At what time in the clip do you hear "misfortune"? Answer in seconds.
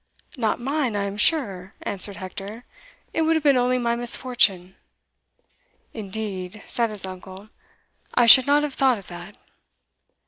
3.95-4.75